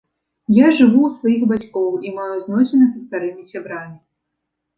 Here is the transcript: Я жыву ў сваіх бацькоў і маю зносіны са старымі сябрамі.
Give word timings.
Я 0.65 0.69
жыву 0.77 1.01
ў 1.09 1.17
сваіх 1.17 1.43
бацькоў 1.51 1.99
і 2.07 2.15
маю 2.17 2.33
зносіны 2.47 2.89
са 2.95 2.99
старымі 3.05 3.47
сябрамі. 3.53 3.95